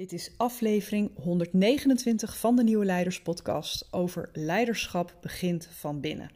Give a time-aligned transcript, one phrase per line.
[0.00, 6.30] Dit is aflevering 129 van de Nieuwe Leiders Podcast over leiderschap begint van binnen.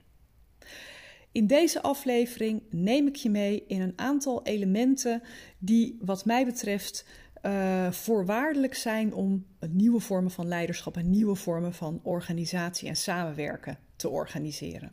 [1.32, 5.22] In deze aflevering neem ik je mee in een aantal elementen
[5.58, 7.06] die, wat mij betreft,
[7.42, 13.78] uh, voorwaardelijk zijn om nieuwe vormen van leiderschap en nieuwe vormen van organisatie en samenwerken
[13.96, 14.92] te organiseren.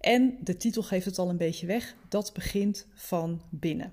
[0.00, 3.92] En de titel geeft het al een beetje weg: dat begint van binnen.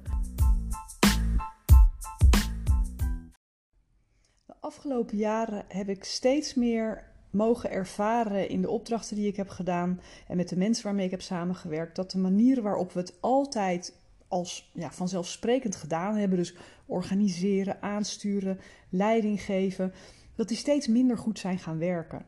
[4.61, 10.01] Afgelopen jaren heb ik steeds meer mogen ervaren in de opdrachten die ik heb gedaan
[10.27, 13.99] en met de mensen waarmee ik heb samengewerkt, dat de manieren waarop we het altijd
[14.27, 18.59] als ja, vanzelfsprekend gedaan hebben, dus organiseren, aansturen,
[18.89, 19.93] leiding geven,
[20.35, 22.25] dat die steeds minder goed zijn gaan werken.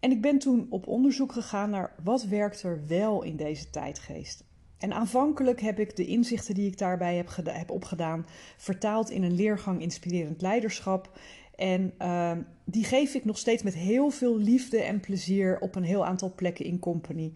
[0.00, 4.44] En ik ben toen op onderzoek gegaan naar wat werkt er wel in deze tijdgeest.
[4.78, 9.34] En aanvankelijk heb ik de inzichten die ik daarbij heb, heb opgedaan vertaald in een
[9.34, 11.18] leergang inspirerend leiderschap.
[11.54, 12.32] En uh,
[12.64, 16.32] die geef ik nog steeds met heel veel liefde en plezier op een heel aantal
[16.34, 17.32] plekken in company.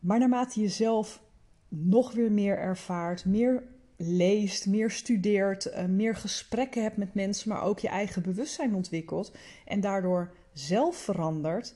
[0.00, 1.22] Maar naarmate je zelf
[1.68, 3.62] nog weer meer ervaart, meer
[3.96, 9.32] leest, meer studeert, uh, meer gesprekken hebt met mensen, maar ook je eigen bewustzijn ontwikkelt
[9.64, 11.74] en daardoor zelf verandert,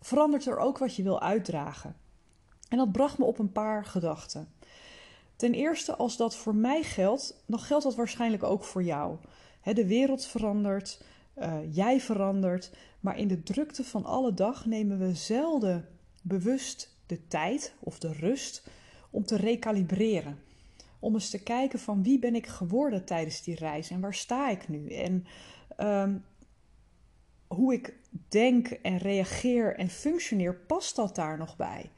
[0.00, 1.96] verandert er ook wat je wil uitdragen.
[2.68, 4.48] En dat bracht me op een paar gedachten.
[5.36, 9.16] Ten eerste, als dat voor mij geldt, dan geldt dat waarschijnlijk ook voor jou.
[9.62, 11.02] de wereld verandert,
[11.38, 15.88] uh, jij verandert, maar in de drukte van alle dag nemen we zelden
[16.22, 18.68] bewust de tijd of de rust
[19.10, 20.38] om te recalibreren.
[20.98, 24.50] Om eens te kijken van wie ben ik geworden tijdens die reis en waar sta
[24.50, 24.88] ik nu?
[24.88, 25.26] En
[25.80, 26.24] um,
[27.46, 27.94] hoe ik
[28.28, 31.90] denk en reageer en functioneer, past dat daar nog bij?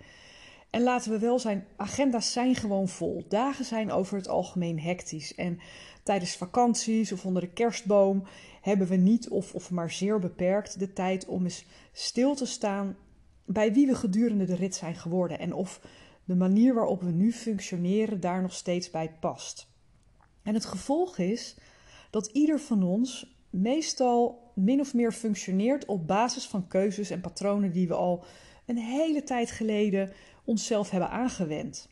[0.70, 3.25] En laten we wel zijn, agenda's zijn gewoon vol.
[3.28, 5.34] Dagen zijn over het algemeen hectisch.
[5.34, 5.58] En
[6.03, 8.25] tijdens vakanties of onder de kerstboom
[8.60, 12.97] hebben we niet of, of maar zeer beperkt de tijd om eens stil te staan
[13.44, 15.38] bij wie we gedurende de rit zijn geworden.
[15.38, 15.81] En of
[16.25, 19.69] de manier waarop we nu functioneren daar nog steeds bij past.
[20.42, 21.56] En het gevolg is
[22.10, 27.72] dat ieder van ons meestal min of meer functioneert op basis van keuzes en patronen
[27.72, 28.25] die we al
[28.66, 30.12] een hele tijd geleden
[30.50, 31.88] onszelf hebben aangewend.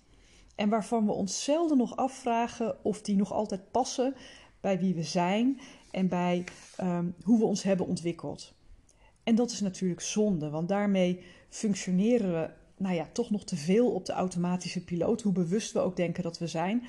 [0.54, 4.14] En waarvan we ons zelden nog afvragen of die nog altijd passen
[4.60, 5.60] bij wie we zijn
[5.91, 6.44] en bij
[6.76, 8.54] ehm, hoe we ons hebben ontwikkeld.
[9.22, 13.91] En dat is natuurlijk zonde, want daarmee functioneren we nou ja, toch nog te veel
[13.91, 16.84] op de automatische piloot, hoe bewust we ook denken dat we zijn.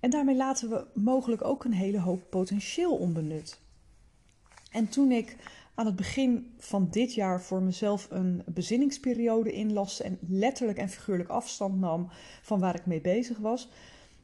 [0.00, 3.60] En daarmee laten we mogelijk ook een hele hoop potentieel onbenut.
[4.70, 5.36] En toen ik
[5.74, 11.28] aan het begin van dit jaar voor mezelf een bezinningsperiode inlas en letterlijk en figuurlijk
[11.28, 12.08] afstand nam
[12.42, 13.68] van waar ik mee bezig was,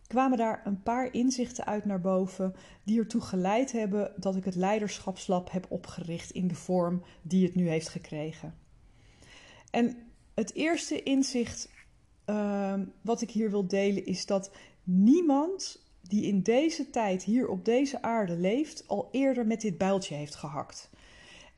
[0.06, 4.54] kwamen daar een paar inzichten uit naar boven die ertoe geleid hebben dat ik het
[4.54, 8.54] leiderschapslab heb opgericht in de vorm die het nu heeft gekregen.
[9.70, 9.96] En
[10.34, 11.68] het eerste inzicht
[12.26, 14.50] uh, wat ik hier wil delen is dat
[14.82, 20.14] niemand die in deze tijd hier op deze aarde leeft al eerder met dit builtje
[20.14, 20.89] heeft gehakt.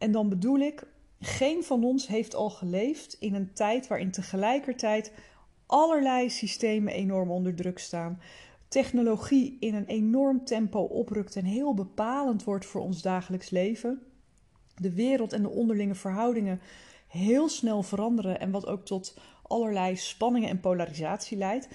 [0.03, 0.87] En dan bedoel ik,
[1.21, 5.13] geen van ons heeft al geleefd in een tijd waarin tegelijkertijd
[5.67, 8.21] allerlei systemen enorm onder druk staan.
[8.69, 14.03] Technologie in een enorm tempo oprukt en heel bepalend wordt voor ons dagelijks leven.
[14.75, 16.61] De wereld en de onderlinge verhoudingen
[17.09, 21.69] heel snel veranderen en wat ook tot allerlei spanningen en polarisatie leidt.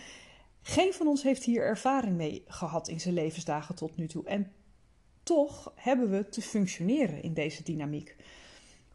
[0.62, 4.26] Geen van ons heeft hier ervaring mee gehad in zijn levensdagen tot nu toe.
[4.26, 4.52] En
[5.28, 8.16] toch hebben we te functioneren in deze dynamiek.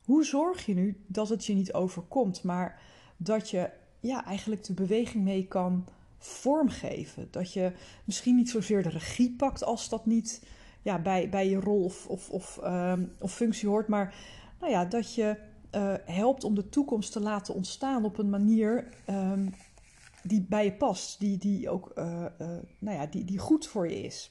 [0.04, 2.80] Hoe zorg je nu dat het je niet overkomt, maar
[3.16, 3.70] dat je
[4.00, 5.86] ja, eigenlijk de beweging mee kan
[6.18, 7.28] vormgeven?
[7.30, 7.72] Dat je
[8.04, 10.46] misschien niet zozeer de regie pakt als dat niet
[10.82, 14.14] ja, bij, bij je rol of, of, of, ehm, of functie hoort, maar
[14.60, 15.36] nou ja, dat je
[15.74, 19.54] uh, helpt om de toekomst te laten ontstaan op een manier um,
[20.22, 22.48] die bij je past, die, die ook uh, uh,
[22.78, 24.30] nou ja, die, die goed voor je is.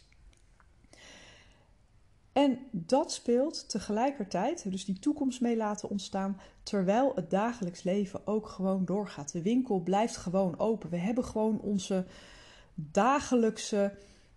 [2.41, 8.47] En dat speelt tegelijkertijd, dus die toekomst mee laten ontstaan, terwijl het dagelijks leven ook
[8.47, 9.31] gewoon doorgaat.
[9.31, 10.89] De winkel blijft gewoon open.
[10.89, 12.05] We hebben gewoon onze
[12.75, 13.93] dagelijkse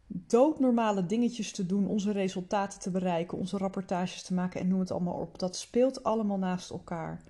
[0.06, 4.90] doodnormale dingetjes te doen, onze resultaten te bereiken, onze rapportages te maken en noem het
[4.90, 5.38] allemaal op.
[5.38, 7.22] Dat speelt allemaal naast elkaar.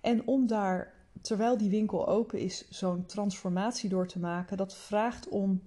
[0.00, 5.28] En om daar, terwijl die winkel open is, zo'n transformatie door te maken, dat vraagt
[5.28, 5.62] om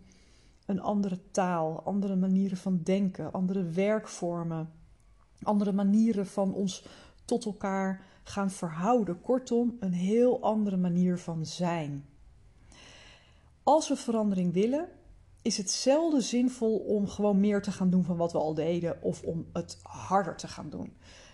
[0.65, 4.71] een andere taal, andere manieren van denken, andere werkvormen,
[5.43, 6.85] andere manieren van ons
[7.25, 9.21] tot elkaar gaan verhouden.
[9.21, 12.05] Kortom, een heel andere manier van zijn.
[13.63, 14.89] Als we verandering willen,
[15.41, 19.01] is het zelden zinvol om gewoon meer te gaan doen van wat we al deden
[19.01, 20.93] of om het harder te gaan doen.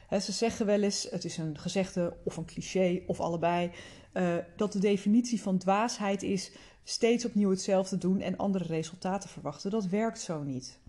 [0.09, 3.71] ze zeggen wel eens, het is een gezegde of een cliché of allebei,
[4.13, 6.51] uh, dat de definitie van dwaasheid is
[6.83, 9.71] steeds opnieuw hetzelfde doen en andere resultaten verwachten.
[9.71, 10.79] Dat werkt zo niet.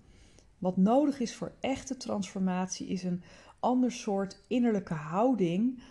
[0.59, 3.23] Wat nodig is voor echte transformatie is een
[3.61, 5.83] ander soort innerlijke houding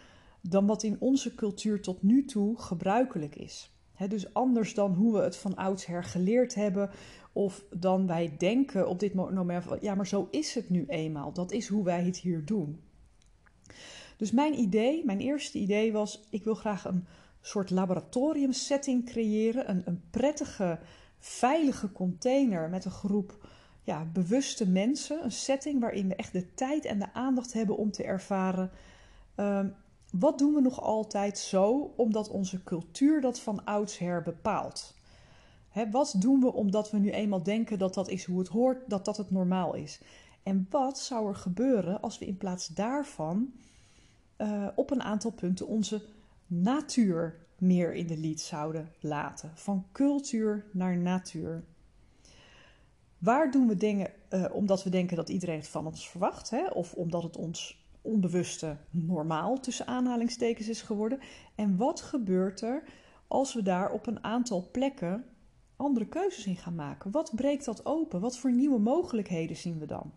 [0.42, 3.72] dan wat in onze cultuur tot nu toe gebruikelijk is.
[4.08, 6.90] dus anders dan hoe we het van oudsher geleerd hebben,
[7.34, 11.34] of dan wij denken op dit moment van ja, maar zo is het nu eenmaal.
[11.34, 12.80] Dat is hoe wij het hier doen.
[14.18, 17.06] Dus mijn idee, mijn eerste idee was: ik wil graag een
[17.42, 19.70] soort laboratoriumsetting creëren.
[19.70, 20.80] Een, een prettige,
[21.20, 23.48] veilige container met een groep
[23.84, 25.24] ja, bewuste mensen.
[25.24, 28.72] Een setting waarin we echt de tijd en de aandacht hebben om te ervaren.
[29.36, 29.68] Ehm,
[30.12, 35.00] wat doen we nog altijd zo omdat onze cultuur dat van oudsher bepaalt?
[35.92, 39.06] wat doen we omdat we nu eenmaal denken dat dat is hoe het hoort, dat
[39.06, 40.02] dat het normaal is?
[40.44, 43.54] En wat zou er gebeuren als we in plaats daarvan
[44.38, 46.02] uh, op een aantal punten onze
[46.54, 49.52] natuur meer in de lied zouden laten?
[49.56, 51.64] Van cultuur naar natuur.
[53.18, 56.68] Waar doen we dingen uh, omdat we denken dat iedereen het van ons verwacht, hè?
[56.68, 61.20] of omdat het ons onbewuste normaal tussen aanhalingstekens is geworden?
[61.56, 62.84] En wat gebeurt er
[63.28, 65.26] als we daar op een aantal plekken
[65.76, 67.12] andere keuzes in gaan maken?
[67.12, 68.20] Wat breekt dat open?
[68.20, 70.12] Wat voor nieuwe mogelijkheden zien we dan?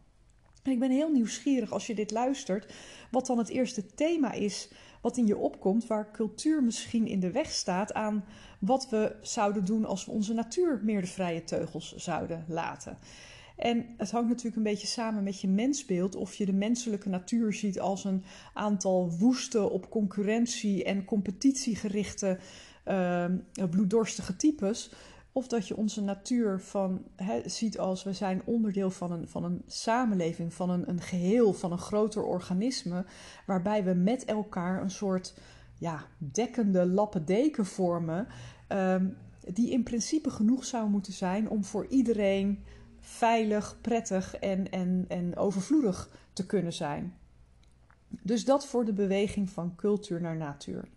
[0.63, 2.75] Ik ben heel nieuwsgierig als je dit luistert,
[3.11, 4.73] wat dan het eerste thema is
[5.05, 8.25] wat in je opkomt, waar cultuur misschien in de weg staat aan
[8.59, 12.99] wat we zouden doen als we onze natuur meer de vrije teugels zouden laten.
[13.57, 16.17] En het hangt natuurlijk een beetje samen met je mensbeeld.
[16.17, 18.25] Of je de menselijke natuur ziet als een
[18.55, 22.39] aantal woeste, op concurrentie en competitie gerichte,
[22.89, 23.25] uh,
[23.71, 24.91] bloeddorstige types.
[25.37, 27.05] Of dat je onze natuur van,
[27.45, 31.73] ziet als we zijn onderdeel van een, van een samenleving, van een, een geheel, van
[31.73, 33.05] een groter organisme,
[33.47, 35.35] waarbij we met elkaar een soort
[35.79, 38.27] ja, dekkende lappendeken vormen,
[38.67, 39.07] ehm,
[39.53, 42.65] die in principe genoeg zou moeten zijn om voor iedereen
[43.01, 47.15] veilig, prettig en, en, en overvloedig te kunnen zijn.
[48.09, 50.89] Dus dat voor de beweging van cultuur naar natuur.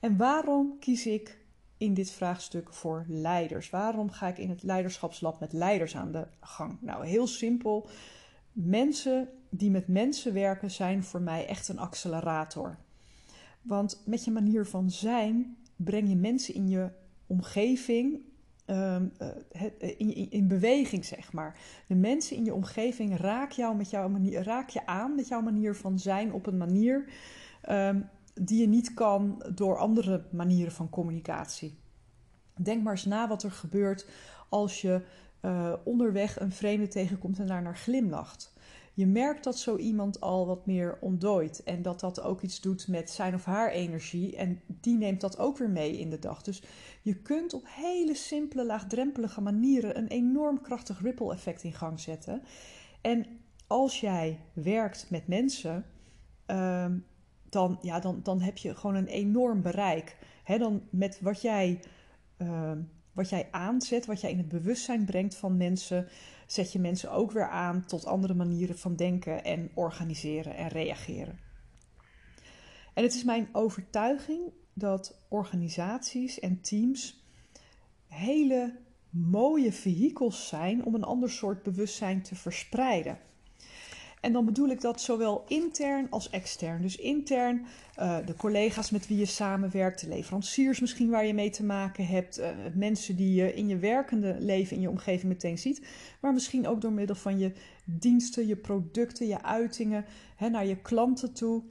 [0.00, 1.38] En waarom kies ik
[1.78, 3.70] in dit vraagstuk voor leiders?
[3.70, 6.78] Waarom ga ik in het leiderschapslab met leiders aan de gang?
[6.80, 7.88] Nou, heel simpel.
[8.52, 12.78] Mensen die met mensen werken zijn voor mij echt een accelerator.
[13.62, 16.90] Want met je manier van zijn breng je mensen in je
[17.26, 18.20] omgeving
[18.64, 21.58] ehm, eh, in, in, beweging, zeg maar.
[21.86, 25.40] De mensen in je omgeving raak, jou met jouw manier, raak je aan met jouw
[25.40, 27.04] manier van zijn op een manier
[27.62, 28.00] ehm,
[28.40, 31.78] die je niet kan door andere manieren van communicatie.
[32.62, 34.06] Denk maar eens na wat er gebeurt
[34.48, 35.02] als je
[35.42, 38.52] uh, onderweg een vreemde tegenkomt en daar naar glimlacht.
[38.94, 42.88] Je merkt dat zo iemand al wat meer ontdooit en dat dat ook iets doet
[42.88, 46.42] met zijn of haar energie en die neemt dat ook weer mee in de dag.
[46.42, 46.62] Dus
[47.02, 52.42] je kunt op hele simpele, laagdrempelige manieren een enorm krachtig ripple effect in gang zetten.
[53.00, 53.26] En
[53.66, 55.84] als jij werkt met mensen,
[56.46, 56.86] uh,
[57.50, 60.16] dan, ja, dan, dan heb je gewoon een enorm bereik.
[60.44, 61.82] Dan met wat jij,
[62.38, 62.72] uh,
[63.12, 66.08] wat jij aanzet, wat jij in het bewustzijn brengt van mensen,
[66.46, 71.38] zet je mensen ook weer aan tot andere manieren van denken en organiseren en reageren.
[72.94, 77.26] En het is mijn overtuiging dat organisaties en teams
[78.06, 78.78] hele
[79.10, 83.18] mooie vehikels zijn om een ander soort bewustzijn te verspreiden.
[84.20, 86.82] En dan bedoel ik dat zowel intern als extern.
[86.82, 87.66] Dus intern
[87.98, 92.06] uh, de collega's met wie je samenwerkt, de leveranciers misschien waar je mee te maken
[92.06, 95.86] hebt, uh, mensen die je in je werkende leven in je omgeving meteen ziet,
[96.20, 97.52] maar misschien ook door middel van je
[97.84, 100.04] diensten, je producten, je uitingen
[100.36, 101.62] hè, naar je klanten toe.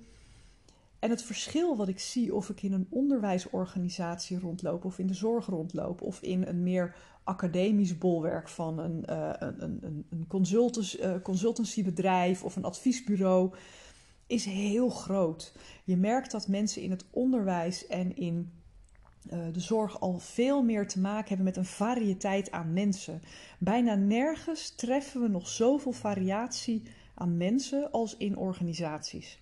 [1.00, 5.14] En het verschil wat ik zie of ik in een onderwijsorganisatie rondloop of in de
[5.14, 11.00] zorg rondloop of in een meer academisch bolwerk van een, uh, een, een, een consultants,
[11.00, 13.54] uh, consultancybedrijf of een adviesbureau
[14.28, 15.54] is heel groot.
[15.84, 18.52] Je merkt dat mensen in het onderwijs en in
[19.34, 23.22] uh, de zorg al veel meer te maken hebben met een variëteit aan mensen.
[23.60, 29.40] Bijna nergens treffen we nog zoveel variatie aan mensen als in organisaties.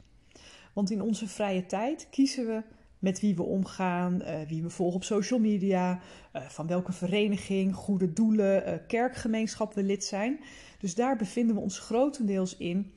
[0.75, 2.63] Want in onze vrije tijd kiezen we
[2.99, 5.99] met wie we omgaan, uh, wie we volgen op social media,
[6.33, 10.39] uh, van welke vereniging, goede doelen, uh, kerkgemeenschap we lid zijn.
[10.79, 12.91] Dus daar bevinden we ons grotendeels in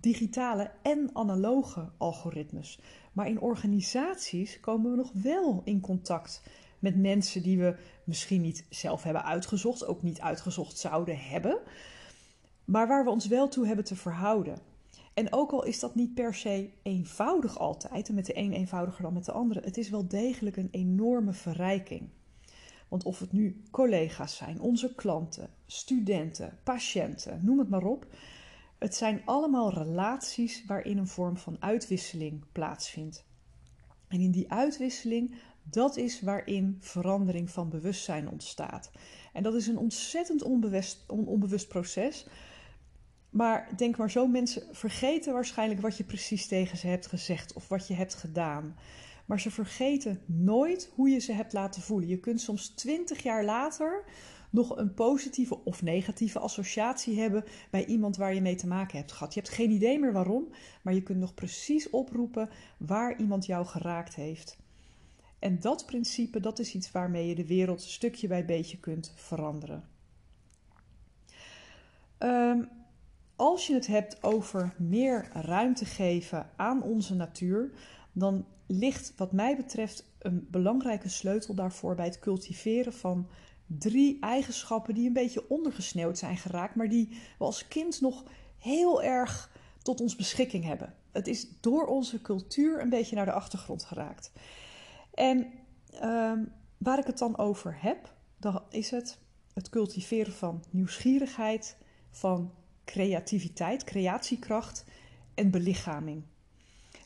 [0.00, 2.80] digitale en analoge algoritmes.
[3.12, 6.42] Maar in organisaties komen we nog wel in contact
[6.78, 11.58] met mensen die we misschien niet zelf hebben uitgezocht, ook niet uitgezocht zouden hebben,
[12.64, 14.73] maar waar we ons wel toe hebben te verhouden.
[15.14, 19.02] En ook al is dat niet per se eenvoudig altijd, en met de een eenvoudiger
[19.02, 22.08] dan met de andere, het is wel degelijk een enorme verrijking.
[22.88, 28.06] Want of het nu collega's zijn, onze klanten, studenten, patiënten, noem het maar op,
[28.78, 33.24] het zijn allemaal relaties waarin een vorm van uitwisseling plaatsvindt.
[34.08, 38.90] En in die uitwisseling, dat is waarin verandering van bewustzijn ontstaat.
[39.32, 42.26] En dat is een ontzettend onbewust, onbewust proces.
[43.34, 47.68] Maar denk maar zo, mensen vergeten waarschijnlijk wat je precies tegen ze hebt gezegd of
[47.68, 48.76] wat je hebt gedaan.
[49.26, 52.08] Maar ze vergeten nooit hoe je ze hebt laten voelen.
[52.08, 54.04] Je kunt soms twintig jaar later
[54.50, 59.12] nog een positieve of negatieve associatie hebben bij iemand waar je mee te maken hebt
[59.12, 59.34] gehad.
[59.34, 60.48] Je hebt geen idee meer waarom,
[60.82, 62.48] maar je kunt nog precies oproepen
[62.78, 64.56] waar iemand jou geraakt heeft.
[65.38, 69.88] En dat principe, dat is iets waarmee je de wereld stukje bij beetje kunt veranderen.
[72.18, 72.68] Um,
[73.36, 77.70] als je het hebt over meer ruimte geven aan onze natuur,
[78.12, 83.28] dan ligt wat mij betreft een belangrijke sleutel daarvoor bij het cultiveren van
[83.66, 88.24] drie eigenschappen die een beetje ondergesneeuwd zijn geraakt, maar die we als kind nog
[88.58, 89.50] heel erg
[89.82, 90.94] tot ons beschikking hebben.
[91.12, 94.32] Het is door onze cultuur een beetje naar de achtergrond geraakt.
[95.14, 95.46] En
[95.90, 96.44] ehm,
[96.78, 99.18] waar ik het dan over heb, dan is het
[99.54, 101.76] het cultiveren van nieuwsgierigheid,
[102.10, 102.52] van
[102.84, 104.84] creativiteit, creatiekracht
[105.34, 106.22] en belichaming.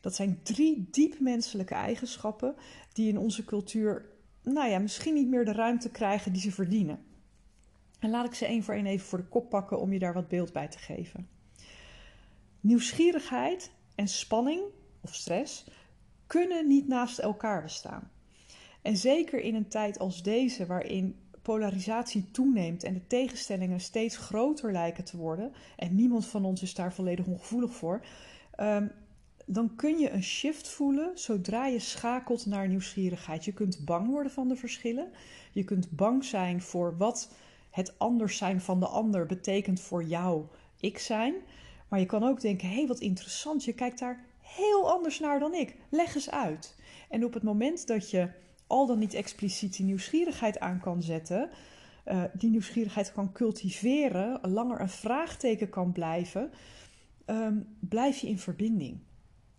[0.00, 2.54] Dat zijn drie diep menselijke eigenschappen
[2.92, 4.08] die in onze cultuur,
[4.42, 7.02] nou ja, misschien niet meer de ruimte krijgen die ze verdienen.
[7.98, 10.14] En laat ik ze één voor één even voor de kop pakken om je daar
[10.14, 11.28] wat beeld bij te geven.
[12.60, 14.62] Nieuwsgierigheid en spanning
[15.00, 15.64] of stress
[16.26, 18.10] kunnen niet naast elkaar bestaan.
[18.82, 21.16] En zeker in een tijd als deze, waarin
[21.48, 26.74] polarisatie toeneemt en de tegenstellingen steeds groter lijken te worden, en niemand van ons is
[26.74, 28.00] daar volledig ongevoelig voor,
[28.50, 28.86] ehm,
[29.46, 33.44] dan kun je een shift voelen zodra je schakelt naar nieuwsgierigheid.
[33.44, 35.10] Je kunt bang worden van de verschillen.
[35.52, 37.32] Je kunt bang zijn voor wat
[37.70, 40.44] het anders zijn van de ander betekent voor jou
[40.80, 41.34] ik zijn.
[41.88, 45.38] Maar je kan ook denken: hé, hey, wat interessant, je kijkt daar heel anders naar
[45.38, 45.76] dan ik.
[45.88, 46.76] Leg eens uit.
[47.08, 48.28] En op het moment dat je
[48.68, 51.50] al dan niet expliciet die nieuwsgierigheid aan kan zetten,
[52.06, 56.50] uh, die nieuwsgierigheid kan cultiveren, langer een vraagteken kan blijven,
[57.26, 58.98] um, blijf je in verbinding.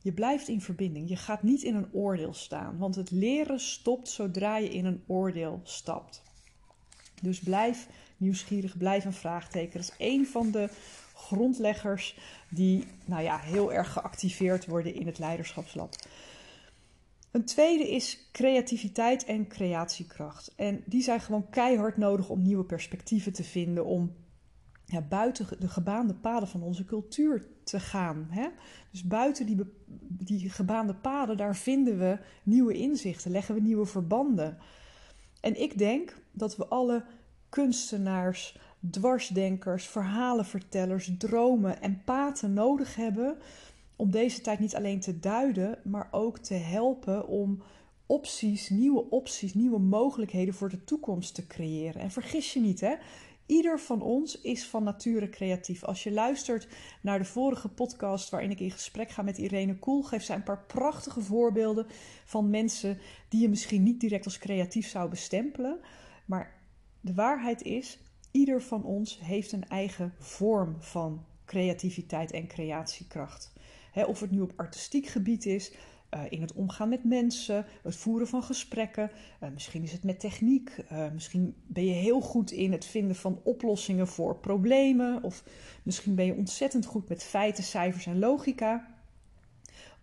[0.01, 1.09] Je blijft in verbinding.
[1.09, 5.03] Je gaat niet in een oordeel staan, want het leren stopt zodra je in een
[5.07, 6.23] oordeel stapt.
[7.21, 7.87] Dus blijf
[8.17, 9.79] nieuwsgierig, blijf een vraagteken.
[9.79, 10.69] Dat is één van de
[11.15, 12.17] grondleggers
[12.49, 15.95] die nou ja, heel erg geactiveerd worden in het leiderschapslab.
[17.31, 20.53] Een tweede is creativiteit en creatiekracht.
[20.55, 24.15] En die zijn gewoon keihard nodig om nieuwe perspectieven te vinden, om
[25.09, 28.27] buiten de gebaande paden van onze cultuur te gaan.
[28.29, 28.47] Hè?
[28.91, 29.57] Dus buiten die,
[30.07, 34.57] die gebaande paden, daar vinden we nieuwe inzichten, leggen we nieuwe verbanden.
[35.41, 37.05] En ik denk dat we alle
[37.49, 38.59] kunstenaars,
[38.89, 43.37] dwarsdenkers, verhalenvertellers, dromen en paten nodig hebben
[43.99, 47.61] om deze tijd niet alleen te duiden, maar ook te helpen om
[48.05, 52.01] opties, nieuwe opties, nieuwe mogelijkheden voor de toekomst te creëren.
[52.01, 52.95] En vergis je niet, hè?
[53.45, 55.83] Ieder van ons is van nature creatief.
[55.83, 56.67] Als je luistert
[57.01, 60.43] naar de vorige podcast waarin ik in gesprek ga met Irene Koel, geeft zij een
[60.43, 61.87] paar prachtige voorbeelden
[62.25, 62.97] van mensen
[63.29, 65.79] die je misschien niet direct als creatief zou bestempelen.
[66.25, 66.61] Maar
[67.01, 67.99] de waarheid is,
[68.31, 73.51] ieder van ons heeft een eigen vorm van creativiteit en creatiekracht
[73.93, 75.71] of het nu op artistiek gebied is,
[76.13, 79.11] uh, in het omgaan met mensen, het voeren van gesprekken.
[79.43, 80.85] Uh, misschien is het met techniek.
[80.91, 85.23] Uh, misschien ben je heel goed in het vinden van oplossingen voor problemen.
[85.23, 85.43] Of
[85.83, 88.97] misschien ben je ontzettend goed met feiten, cijfers en logica.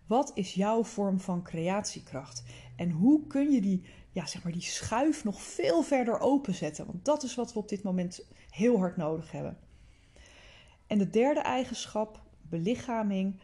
[0.05, 2.43] Wat is jouw vorm van creatiekracht?
[2.75, 6.85] En hoe kun je die, ja, zeg maar die schuif nog veel verder openzetten?
[6.85, 9.57] Want dat is wat we op dit moment heel hard nodig hebben.
[10.87, 13.39] En de derde eigenschap, belichaming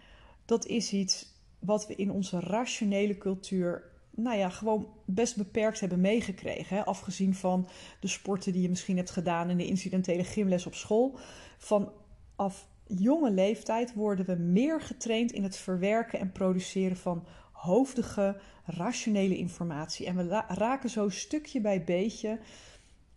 [0.54, 1.26] dat is iets
[1.60, 6.76] wat we in onze rationele cultuur nou ja, gewoon best beperkt hebben meegekregen.
[6.76, 6.86] Hè?
[6.86, 7.68] Afgezien van
[8.00, 11.18] de sporten die je misschien hebt gedaan en de incidentele gymles op school.
[11.58, 19.38] Vanaf jonge leeftijd worden we meer getraind in het verwerken en produceren van hoofdige, rationele
[19.38, 20.06] informatie.
[20.06, 22.40] En we raken zo stukje bij beetje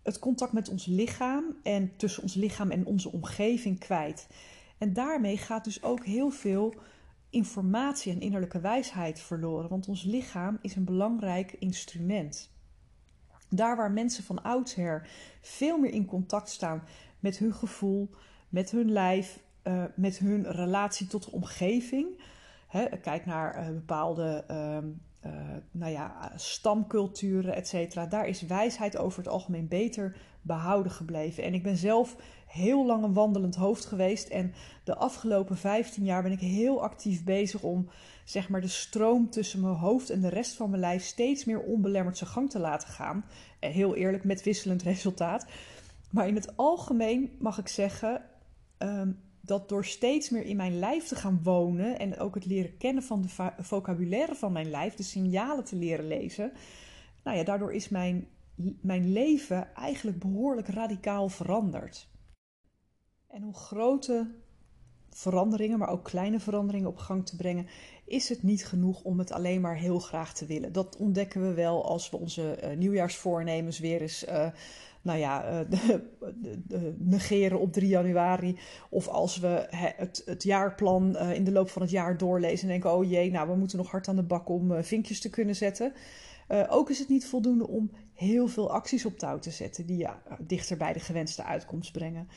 [0.02, 4.26] het contact met ons lichaam en tussen ons lichaam en onze omgeving kwijt.
[4.78, 6.75] En daarmee gaat dus ook heel veel
[7.30, 12.54] informatie en innerlijke wijsheid verloren, want ons lichaam is een belangrijk instrument.
[13.49, 15.09] Daar waar mensen van oudsher
[15.40, 16.83] veel meer in contact staan
[17.21, 18.11] met hun gevoel,
[18.49, 22.21] met hun lijf, uh, met hun relatie tot de omgeving.
[23.02, 24.45] Kijk naar uh, bepaalde
[25.26, 28.06] uh, nou ja, stamculturen, et cetera.
[28.06, 31.42] Daar is wijsheid over het algemeen beter behouden gebleven.
[31.42, 32.16] En ik ben zelf
[32.47, 34.28] heel lang een wandelend hoofd geweest.
[34.28, 34.54] En
[34.85, 37.88] de afgelopen 15 jaar ben ik heel actief bezig om
[38.25, 41.61] zeg maar, de stroom tussen mijn hoofd en de rest van mijn lijf steeds meer
[41.61, 43.25] onbelemmerd zijn gang te laten gaan.
[43.59, 45.47] En heel eerlijk, met wisselend resultaat.
[46.11, 48.23] Maar in het algemeen mag ik zeggen
[48.78, 52.76] um, dat door steeds meer in mijn lijf te gaan wonen en ook het leren
[52.76, 56.53] kennen van de vocabulaire van mijn lijf, de signalen te leren lezen,
[57.25, 58.29] nou ja, daardoor is mijn,
[58.81, 62.09] mijn leven eigenlijk behoorlijk radicaal veranderd.
[63.29, 64.35] En hoe grote
[65.16, 67.66] veranderingen, maar ook kleine veranderingen op gang te brengen,
[68.04, 70.73] is het niet genoeg om het alleen maar heel graag te willen.
[70.73, 74.26] Dat ontdekken we wel als we onze uh, nieuwjaarsvoornemens weer eens.
[74.28, 74.46] Uh,
[75.02, 75.64] nou ja,
[76.66, 78.58] de, negeren op 3 januari.
[78.90, 82.92] Of als we het, het jaarplan in de loop van het jaar doorlezen en denken:
[82.92, 85.92] oh jee, nou we moeten nog hard aan de bak om vinkjes te kunnen zetten.
[86.68, 90.06] ook is het niet voldoende om heel veel acties op touw te zetten die
[90.40, 92.28] dichter bij de gewenste uitkomst brengen.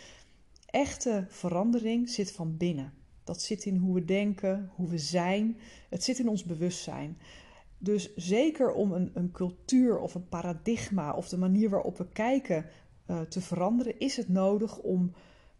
[0.71, 2.93] Echte verandering zit van binnen.
[3.23, 5.57] Dat zit in hoe we denken, hoe we zijn.
[5.89, 7.17] Het zit in ons bewustzijn.
[7.77, 12.65] Dus zeker om een, een cultuur of een paradigma of de manier waarop we kijken
[13.07, 15.11] uh, te veranderen, is het nodig om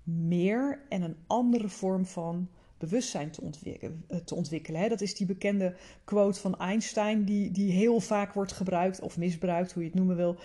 [0.04, 4.04] meer en een andere vorm van bewustzijn te ontwikkelen.
[4.08, 4.88] Eh, te ontwikkelen hè.
[4.88, 9.72] Dat is die bekende quote van Einstein, die, die heel vaak wordt gebruikt of misbruikt,
[9.72, 10.38] hoe je het noemen wil.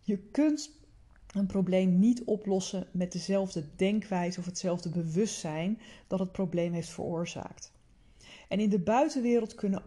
[0.00, 0.80] Je kunt
[1.32, 7.72] een probleem niet oplossen met dezelfde denkwijze of hetzelfde bewustzijn dat het probleem heeft veroorzaakt.
[8.48, 9.82] En in de buitenwereld kunnen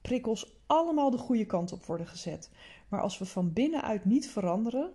[0.00, 2.50] prikkels allemaal de goede kant op worden gezet.
[2.88, 4.90] Maar als we van binnenuit niet veranderen,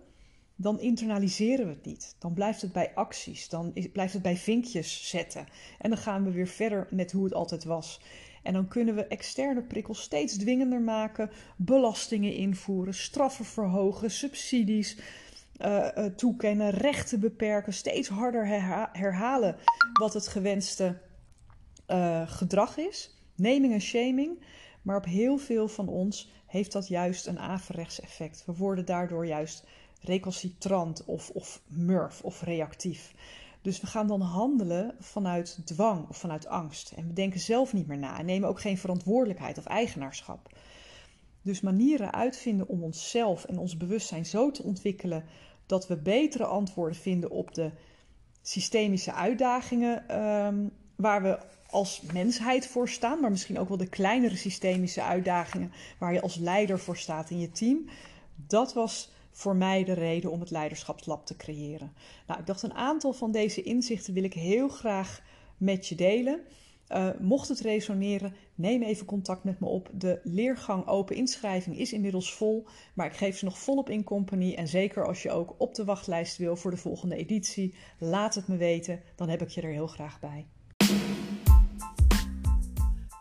[0.56, 2.16] dan internaliseren we het niet.
[2.18, 5.46] Dan blijft het bij acties, dan blijft het bij vinkjes zetten.
[5.78, 8.00] En dan gaan we weer verder met hoe het altijd was.
[8.42, 14.98] En dan kunnen we externe prikkels steeds dwingender maken, belastingen invoeren, straffen verhogen, subsidies,
[15.60, 18.46] uh, toekennen, rechten beperken, steeds harder
[18.92, 19.56] herhalen
[19.92, 20.98] wat het gewenste
[21.88, 23.18] uh, gedrag is.
[23.34, 24.44] Naming en shaming.
[24.82, 28.44] Maar op heel veel van ons heeft dat juist een averechts effect.
[28.46, 29.66] We worden daardoor juist
[30.00, 33.14] recalcitrant of, of murf of reactief.
[33.62, 36.92] Dus we gaan dan handelen vanuit dwang of vanuit angst.
[36.92, 40.48] En we denken zelf niet meer na en nemen ook geen verantwoordelijkheid of eigenaarschap.
[41.42, 45.24] Dus manieren uitvinden om onszelf en ons bewustzijn zo te ontwikkelen
[45.66, 47.70] dat we betere antwoorden vinden op de
[48.42, 51.38] systemische uitdagingen um, waar we
[51.70, 56.36] als mensheid voor staan, maar misschien ook wel de kleinere systemische uitdagingen waar je als
[56.36, 57.88] leider voor staat in je team.
[58.46, 61.92] Dat was voor mij de reden om het leiderschapslab te creëren.
[62.26, 65.22] Nou, ik dacht een aantal van deze inzichten wil ik heel graag
[65.56, 66.40] met je delen.
[66.92, 69.90] Uh, mocht het resoneren, neem even contact met me op.
[69.92, 74.54] De leergang open inschrijving is inmiddels vol, maar ik geef ze nog volop in company.
[74.54, 78.48] En zeker als je ook op de wachtlijst wil voor de volgende editie, laat het
[78.48, 79.00] me weten.
[79.16, 80.46] Dan heb ik je er heel graag bij.